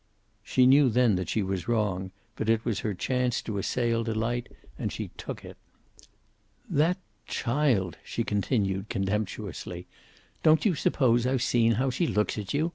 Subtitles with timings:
[0.41, 4.49] She knew then that she was wrong, but it was her chance to assail Delight
[4.75, 5.57] and she took it.
[6.67, 9.85] "That child!" she continued contemptuously.
[10.41, 12.69] "Don't you suppose I've seen how she looks at you?